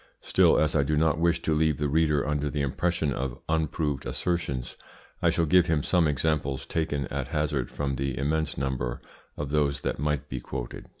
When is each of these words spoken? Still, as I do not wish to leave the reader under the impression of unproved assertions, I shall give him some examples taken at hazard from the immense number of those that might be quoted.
Still, 0.21 0.57
as 0.59 0.75
I 0.75 0.81
do 0.81 0.97
not 0.97 1.19
wish 1.19 1.43
to 1.43 1.53
leave 1.53 1.77
the 1.77 1.87
reader 1.87 2.25
under 2.27 2.49
the 2.49 2.63
impression 2.63 3.13
of 3.13 3.37
unproved 3.47 4.03
assertions, 4.07 4.75
I 5.21 5.29
shall 5.29 5.45
give 5.45 5.67
him 5.67 5.83
some 5.83 6.07
examples 6.07 6.65
taken 6.65 7.05
at 7.09 7.27
hazard 7.27 7.69
from 7.69 7.97
the 7.97 8.17
immense 8.17 8.57
number 8.57 8.99
of 9.37 9.51
those 9.51 9.81
that 9.81 9.99
might 9.99 10.27
be 10.27 10.39
quoted. 10.39 10.89